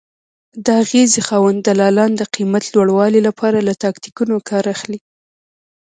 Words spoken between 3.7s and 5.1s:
تاکتیکونو کار اخلي.